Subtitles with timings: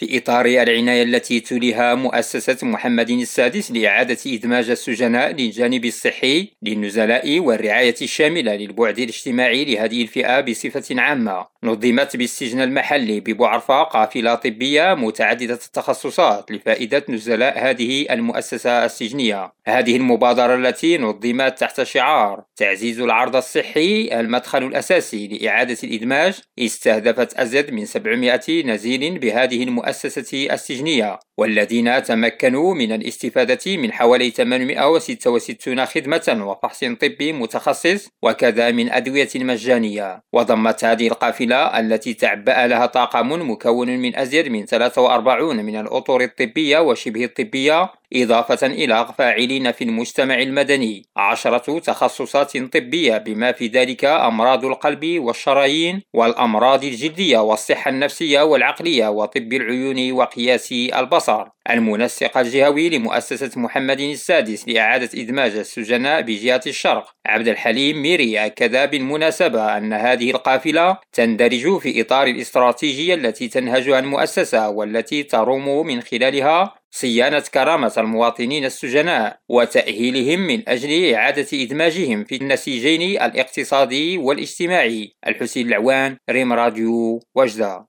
[0.00, 7.94] في إطار العناية التي توليها مؤسسة محمد السادس لإعادة إدماج السجناء للجانب الصحي للنزلاء والرعاية
[8.02, 11.46] الشاملة للبعد الاجتماعي لهذه الفئة بصفة عامة.
[11.62, 19.52] نظمت بالسجن المحلي ببعرفة قافلة طبية متعددة التخصصات لفائدة نزلاء هذه المؤسسة السجنية.
[19.66, 27.72] هذه المبادرة التي نظمت تحت شعار تعزيز العرض الصحي المدخل الأساسي لإعادة الإدماج استهدفت أزيد
[27.72, 36.80] من 700 نزيل بهذه المؤسسة السجنية والذين تمكنوا من الاستفادة من حوالي 866 خدمة وفحص
[36.80, 40.22] طبي متخصص وكذا من أدوية مجانية.
[40.32, 46.78] وضمت هذه القافلة التي تعبأ لها طاقم مكون من أزيد من 43 من الأطر الطبية
[46.78, 51.06] وشبه الطبية إضافة إلى فاعلين في المجتمع المدني.
[51.16, 59.52] عشرة تخصصات طبية بما في ذلك أمراض القلب والشرايين والأمراض الجلدية والصحة النفسية والعقلية وطب
[59.52, 61.46] العيون وقياس البصر.
[61.70, 67.14] المنسق الجهوي لمؤسسة محمد السادس لإعادة إدماج السجناء بجهة الشرق.
[67.26, 74.68] عبد الحليم ميري أكد بالمناسبة أن هذه القافلة تندرج في إطار الاستراتيجية التي تنهجها المؤسسة
[74.68, 83.22] والتي تروم من خلالها صيانة كرامة المواطنين السجناء وتأهيلهم من أجل إعادة إدماجهم في النسيجين
[83.22, 85.16] الاقتصادي والاجتماعي.
[85.26, 87.86] الحسين العوان ريم راديو وجدة.